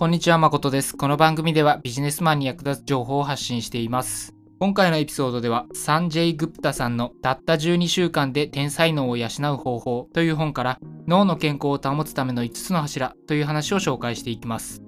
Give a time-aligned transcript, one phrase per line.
[0.00, 0.96] こんにちは、誠です。
[0.96, 4.34] この番組ではビジネスマンに役立つ情報を発信しています。
[4.58, 14.82] 今回のエピソードでは、サンジェイ・グプタさんのたった12週間で天才脳を養う方法という本から、脳の健康を保つための5つの柱という話を紹介していきます。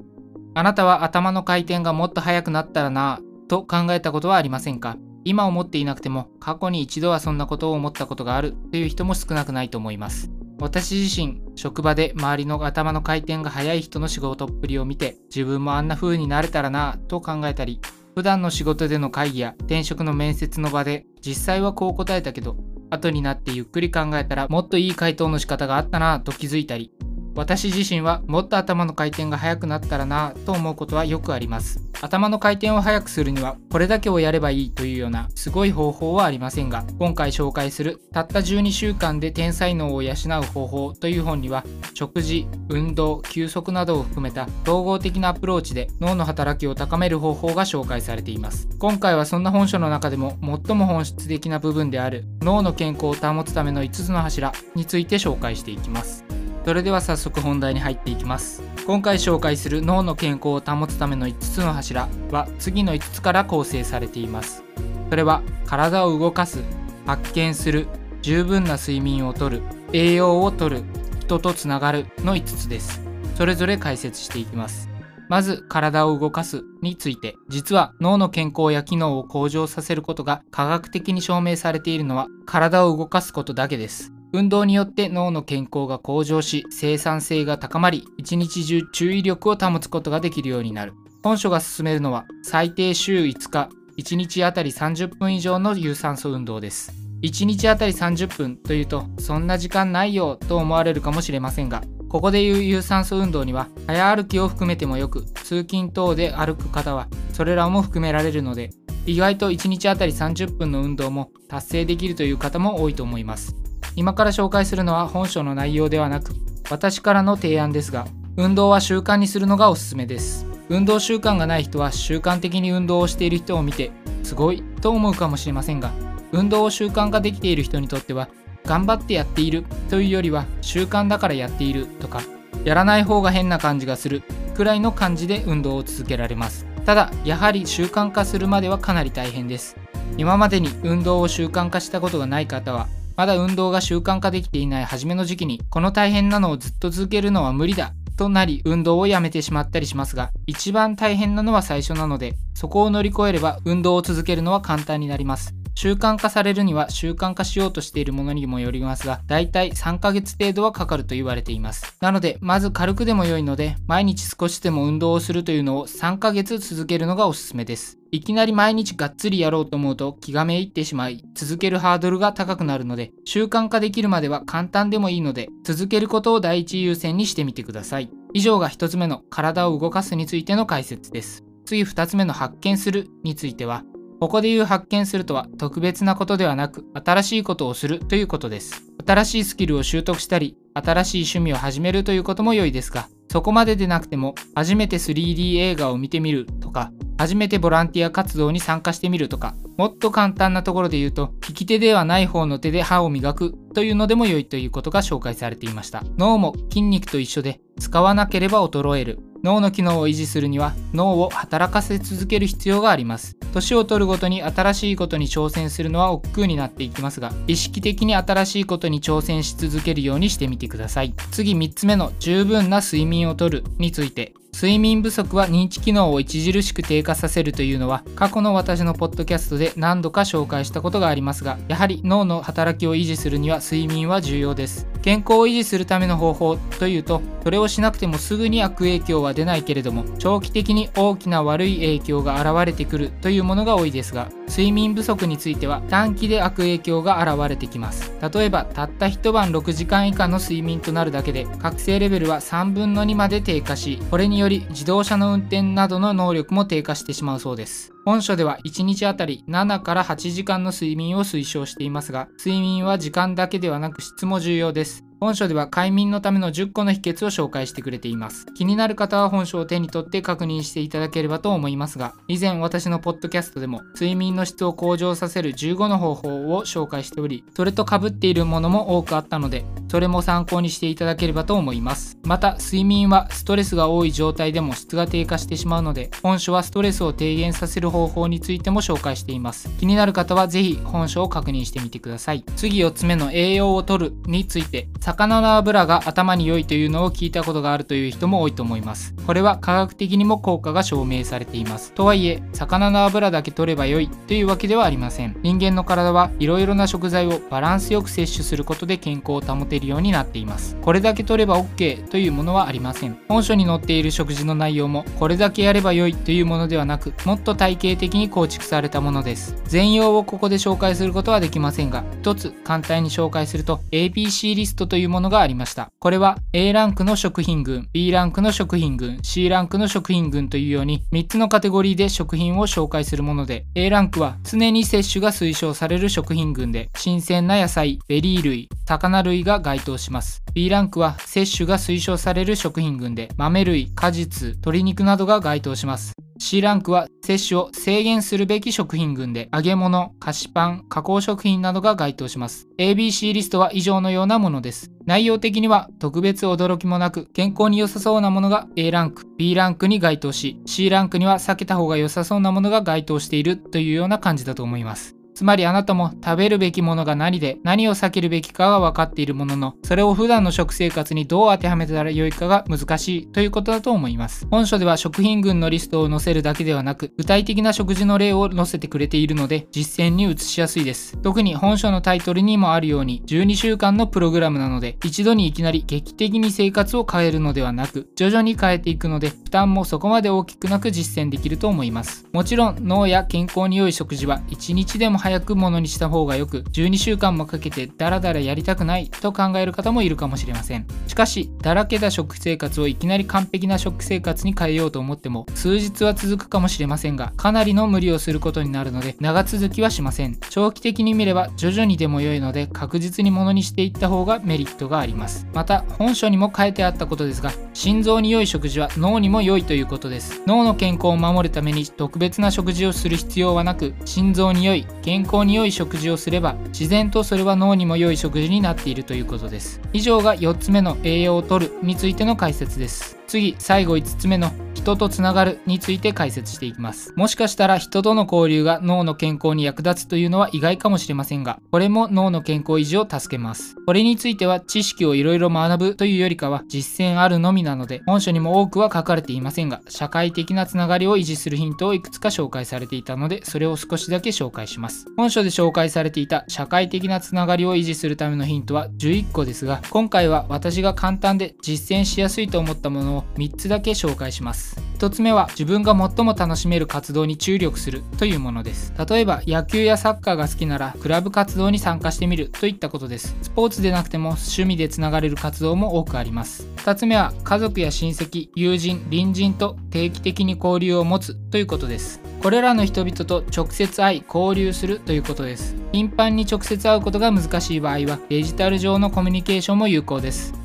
[0.54, 4.96] あなたは頭の回転がもっと速くなったらなぁと考えたことはありませんか？
[5.24, 10.30] 今思っていなくても過去に一度はそんなことを思ったことがあるという人も少なくないと思います。
[10.62, 17.80] 私自身、職場で周りの頭の回転が速い人の仕事っぷりを見て、自分もあんな風になれたらなぁと考えたり、
[18.14, 22.56] 普段の仕事での会議や転職の面接の場で、実際はこう答えたけど、
[22.90, 26.92] 後になってゆっくり考えたらもっといい回答の仕方があったなぁと気づいたり、
[27.34, 31.92] 私自身はもっと頭の回転が速くなったらなぁと思うことはよくあります。
[32.02, 41.64] 頭の回転を速くするにはこれだけをやればいいというようなすごい方法はありませんが今回紹介するたった12週間で天才脳を養う方法という本には
[41.94, 50.36] 食事、運動、休息などを含めた統合的なアプローチで脳の働きを高める方法が紹介されています今回はそんな本書の中でも
[50.66, 56.24] 最も本質的な部分である脳の健康を保つための5つの柱について紹介していきます
[56.64, 58.62] それでは早速本題に入っていきます。
[58.86, 64.62] 今回紹介する脳の健康を保つための5つの柱は次の5つから構成されています。
[65.10, 66.62] それは体を動かす
[67.04, 67.86] 発見する
[68.22, 70.84] 十分な睡眠をとる栄養をとる
[71.20, 73.02] 人とつながるの5つです。
[73.34, 74.88] それぞれ解説していきます。
[75.28, 84.12] まず体を動かすについて実は脳の健康や機能を向上させることが科学的に証明されているのは体を動かすことだけです。
[84.32, 90.94] 運動によって脳の健康が向上し生産性が高まり一日中注意力を保つことができるようになる。
[91.22, 96.92] 本書が勧めるのは最低週5日1日あたり30分以上の有酸素運動です。
[97.22, 108.70] 1日あたり30分というとそんな時間ないよと思われるかもしれませんがここでいう有酸素運動には早歩きを含めてもよく通勤等で歩く方はそれらも含められるので
[109.06, 113.56] 意外と1日あたり30分の運動も達成できるという方も多いと思います。
[113.96, 116.32] 今から紹介するのは本書の内容ではなく
[116.70, 120.46] 私からの提案ですが運動は習慣にするのがおすすめです。
[120.68, 123.90] 運動習慣がない人は習慣的に運動をしている人を見て
[124.22, 125.90] すごいと思うかもしれませんが
[126.30, 128.28] 運動を習慣化できている人にとっては
[128.64, 132.22] 頑張ってやっているというよりは習慣だからやっているとか
[132.64, 134.22] やらない方が変な感じがする
[134.54, 136.66] くらいの感じで運動を続けられます。
[136.86, 139.76] ただやはり習慣化するまではかなり大変です。
[140.16, 142.86] 今までに運動を習慣化したことがない方は
[143.16, 155.61] まだ運動が習慣化できていない初めの時期にこの大変なのをずっと続けるのは無理だとなり運動をやめてしまったりしますが一番大変なのは最初なのでそこを乗り越えれば運動を続けるのは簡単になります。
[155.74, 161.96] 習慣化されるには習慣化しようとしているものにもよりますがだいたい3ヶ月程度はかかると言われています。
[162.00, 167.98] なのでまず軽くでも良いので毎日少しでも運動をするというのを3ヶ月続けるのがおすすめです。
[168.10, 178.10] いきなり毎日がっつりやろうと思うと気がめいってしまい続けるハードルが高くなるので習慣化できるまでは簡単でもいいので続けることを第一優先にしてみてください。
[178.34, 181.44] 以上が1つ目の体を動かすについての解説です。
[181.64, 183.84] 次2つ目の発見するについては
[184.22, 188.84] ここで言う発見するとは特別なことではなく新しいことをするということです。
[189.04, 206.04] 新しいスキルを習得したり新しい趣味を始めるということも良いですがそこまででなくても初めて 3D 映画を見てみるとか初めてボランティア活動に参加してみるとかもっと簡単なところで言うと利き手ではない方の手で歯を磨くというのでも良いということが紹介されていました。
[206.16, 209.31] 脳も筋肉と一緒で使わなければ衰える。
[209.42, 213.36] 脳の機能を維持するには脳を働かせ続ける必要があります。
[213.52, 221.14] 年を取るごとに新しいことに挑戦するのは億劫になっていきますが意識的に新しいことに挑戦し続けるようにしてみてください。
[221.30, 234.86] 次3つ目の十分な睡眠をとるについて睡眠不足は認知機能を著しく低下させるというのは過去の私のポッドキャストで何度か紹介したことがありますがやはり脳の働きを維持するには睡眠は重要です。
[235.02, 248.12] 健康を維持するための方法というとそれをしなくてもすぐに悪影響は出ないけれども長期的に大きな悪い影響が現れてくるというものが多いですが睡眠不足については短期で悪影響が現れてきます。
[248.20, 257.92] 例えばたった一晩6時間以下の睡眠となるだけで覚醒レベルは3分の2まで低下しこれにより自動車の運転などの能力も低下してしまうそうです。
[258.04, 264.91] 本書では1日あたり7から8時間の睡眠を推奨していますが睡眠は時間だけではなく質も重要です。
[265.22, 268.44] 本書では快眠のための10個の秘訣を紹介してくれています。
[268.56, 282.16] 気になる方は本書を手に取って確認していただければと思いますが、以前私のポッドキャストでも睡眠の質を向上させる15の方法を紹介しており、それと被っているものも多くあったので、それも参考にしていただければと思います。
[282.24, 289.68] また、睡眠はストレスが多い状態でも質が低下してしまうので、本書はストレスを低減させる方法についても紹介しています。
[289.78, 292.42] 気になる方はぜひ本書を確認してみてください。
[292.56, 299.14] 次4つ目の栄養を取るについて、魚の油が頭に良いというのを聞いたことがあるという人も多いと思います。
[299.26, 301.92] これは科学的にも効果が証明されています。
[301.92, 305.36] とはいえ、魚の油だけ取れば良いというわけではありません。
[305.42, 310.76] 人間の体はいろいろな食材をバランスよく摂取することで健康を保てるようになっています。
[310.80, 313.18] これだけ取れば OK というものはありません。
[313.28, 319.56] 本書に載っている食事の内容もこれだけやれば良いというものではなく、もっと体系的に構築されたものです。
[319.66, 325.90] 全容をここで紹介することはできませんが、一つ簡単に紹介すると ABC リストというものがありました。
[325.98, 340.42] これは A ランクの食品群、B ランクの食品群、C ランクの食品群というように3つのカテゴリーで食品を紹介するもので、A ランクは常に摂取が推奨される食品群で、新鮮な野菜、ベリー類、魚類が該当します。
[340.52, 346.12] B ランクは摂取が推奨される食品群で、豆類、果実、鶏肉などが該当します。
[346.38, 352.66] C ランクは摂取を制限するべき食品群で揚げ物、菓子パン、加工食品などが該当します。
[352.78, 354.90] ABC リストは以上のようなものです。
[355.06, 365.16] 内容的には特別驚きもなく健康に良さそうなものが A ランク、B ランクに該当し C ランクには避けた方が良さそうなものが該当しているというような感じだと思います。
[365.34, 374.46] つまりあなたも食べるべきものが何で何を避けるべきかが分かっているものの、それを普段の食生活にどう当てはめたらよいかが難しいということだと思います。
[374.50, 381.16] 本書では食品群のリストを載せるだけではなく、具体的な食事の例を載せてくれているので、実践に移しやすいです。
[381.18, 392.26] 特に本書のタイトルにもあるように、12週間のプログラムなので、一度にいきなり劇的に生活を変えるのではなく、徐々に変えていくので、負担もそこまで大きくなく実践できると思います。
[392.32, 400.86] もちろん、脳や健康に良い食事は、1日でも早くものにした方がよく12週間もかけてダラダラやりたくないと考える方もいるかもしれません。
[401.06, 410.36] しかしだらけた食生活をいきなり完璧な食生活に変えようと思っても数日は続くかもしれませんがかなりの無理をすることになるので長続きはしません。
[410.50, 415.46] 長期的に見れば徐々にでも良いので確実にものにしていった方がメリットがあります。
[415.54, 420.42] また本書にも書いてあったことですが心臓に良い食事は脳にも良いということです。
[420.48, 429.78] 脳の健康を守るために特別な食事をする必要はなく心臓に良い健健康に良い食食事をすれば自然とそれは脳にも良い食事になっているということです。
[429.92, 433.21] 以上が4つ目の栄養をとるについての解説です。
[433.32, 437.14] 次最後5つ目の人とつながるについて解説していきます。
[437.16, 443.76] もしかしたら人との交流が脳の健康に役立つというのは意外かもしれませんがこれも脳の健康維持を助けます。
[443.86, 455.06] これについては知識をいろいろ学ぶというよりかは実践あるのみなので本書にも多くは書かれていませんが社会的なつながりを維持するヒントをいくつか紹介されていたのでそれを少しだけ紹介します。
[455.16, 464.80] 本書で紹介されていた社会的なつながりを維持するためのヒントは11個ですが今回は私が簡単で実践しやすいと思ったものを3つだけ紹介します。
[464.98, 468.92] 1つ目は自分が最も楽しめる活動に注力するというものです。
[469.08, 473.34] 例えば野球やサッカーが好きならクラブ活動に参加してみるといったことです。
[473.42, 476.68] スポーツでなくても趣味でつながれる活動も多くあります。
[476.76, 482.20] 2つ目は家族や親戚友人隣人と定期的に交流を持つということです。
[482.42, 485.76] これらの人々と直接会い交流するということです。
[485.92, 490.61] 頻繁に直接会うことが難しい場合はデジタル上のコミュニケーションも有効です。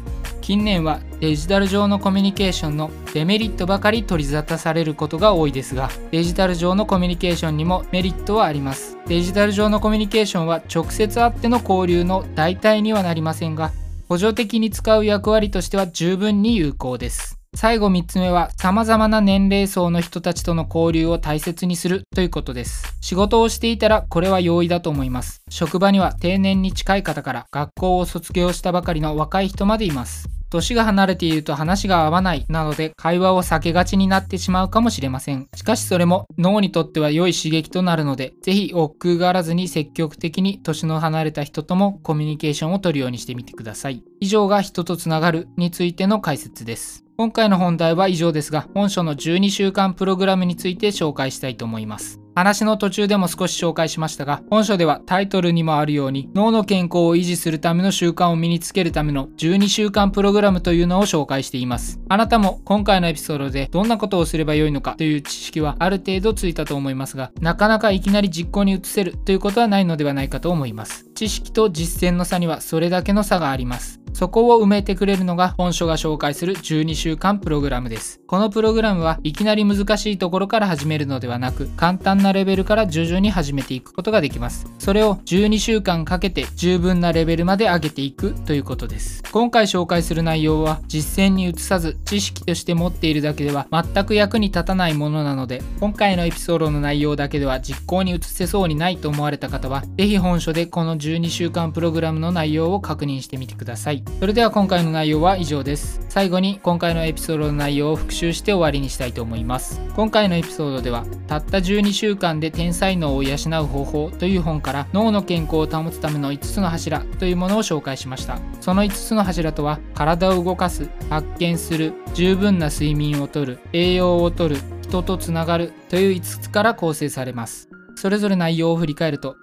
[0.48, 13.74] 近年はデジタル上のコミュニケーションのデメリットばかり取り沙汰されることが多いですがデジタル上のコミュニケーションにもメリットはありますデジタル上のコミュニケーションは直接会っての交流の代替にはなりませんが
[14.08, 22.96] 補助的に使う役割としては十分に有効です最後3つ目は様々な年齢層の人たちとの交流を大切にするということです。
[23.02, 25.42] 仕事をしていたらこれは容易だと思います。
[25.50, 30.37] 職場には定年に近い方から学校を卒業したばかりの若い人までいます。
[30.50, 35.48] 年が離れていると話が合わないなので会話を避けがちになってしまうかもしれません。
[35.56, 44.04] しかしそれも脳にとっては良い刺激となるので、ぜひ億劫があらずに積極的に年の離れた人ともコミュニケーションを取るようにしてみてください。
[44.20, 47.04] 以上が人とつながるについての解説です。
[47.18, 52.22] 今回の本題は以上ですが、本書の12週間プログラムについて紹介したいと思います。
[52.38, 62.00] 話の途中でも少し紹介しましたが、本書ではタイトルにもあるように脳の健康を維持するための習慣を身につけるための12週間プログラムというのを紹介しています。
[62.10, 71.08] あなたも今回のエピソードでどんなことをすればよいのかという知識はある程度ついたと思いますが、なかなかいきなり実行に移せるということはないのではないかと思います。
[71.16, 74.00] 知識と実践の差にはそれだけの差があります。
[74.18, 78.20] そこを埋めてくれるのが本書が紹介する12週間プログラムです。
[78.26, 84.66] このプログラムはいきなり難しいところから始めるのではなく簡単なレベルから徐々に始めていくことができます。
[84.80, 89.22] それを12週間かけて十分なレベルまで上げていくということです。
[89.32, 104.07] 今回紹介する内容は実践に移さず知識として持っているだけでは全く役に立たないものなので今回のエピソードの内容だけでは実行に移せそうにないと思われた方は是非本書でこの12週間プログラムの内容を確認してみてください。
[104.20, 106.02] それでは今回の内容は以上です。
[106.10, 109.80] 最後に今回のエピソードの内容を復習して終わりにしたいと思います。
[109.96, 118.40] 今回のエピソードではたった12週間で天才脳を養う方法という本から脳の健康を保つための5つの柱というものを紹介しました。
[118.60, 127.70] その5つの柱とは体を動かす発見する十分な睡眠をとる栄養をとる人とつながるという5つから構成されます。
[127.96, 129.36] それぞれ内容を振り返ると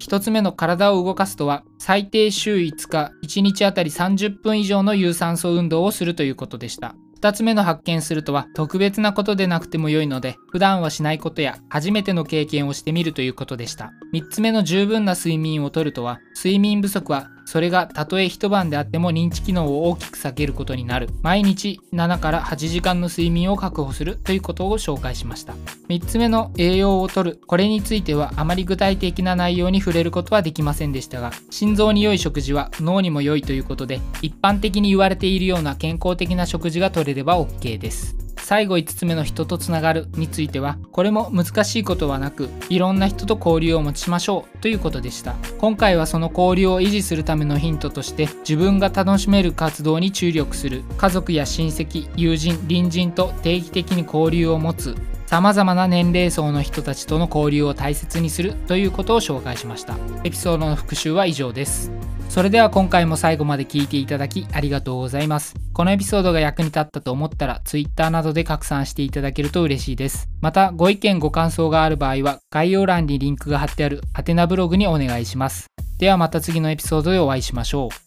[0.00, 6.94] 1つ目の体を動かすとは最低週5日1日あたり30分以上の有酸素運動をするということでした。
[7.20, 13.92] 2つ目の発見するとは特別なことでなくても良いので普段はしないことや初めての経験をしてみるということでした。
[14.12, 21.08] 3つ目の十分な睡眠をとるとは睡眠不足はそれがたとえ一晩であっても認知機能を大きく下げることになる。
[21.22, 25.54] 毎日7から8時間の睡眠を確保するということを紹介しました。
[25.88, 27.40] 3つ目の栄養をとる。
[27.46, 38.23] これについてはあまり具体的な内容に触れることはできませんでしたが心臓に良い食事は脳にも良いということで一般的に言われているような健康的な食事が取れれば OK です。
[38.36, 40.06] 最後5つ目の人とつながる。
[40.16, 45.34] についてはこれも難しいことはなくいろんな人と交流を持ちましょうということでした。
[45.58, 50.82] 今回はその交流を維持するためのヒントとして自分が楽しめる活動に注力する。
[50.96, 54.96] 家族や親戚友人隣人と定期的に交流を持つ。
[55.34, 61.90] 様々な年齢層の人たちとの交流を大切にするということを紹介しましたエピソードの復習は以上です
[62.28, 65.54] それでは今回も最後まで聞いていただきありがとうございます。
[65.72, 70.28] このエピソードが役に立ったと思ったら Twitter などで拡散していただけると嬉しいです。
[70.40, 75.68] またご意見ご感想がある場合は概要欄にリンクが貼ってあるハテナブログにお願いします。
[75.98, 78.03] ではまた次のエピソードでお会いしましょう。